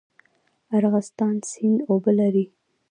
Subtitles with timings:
[0.77, 2.45] ارغستان سیند اوبه لري؟